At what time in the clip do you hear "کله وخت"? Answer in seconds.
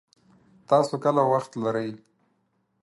1.03-1.51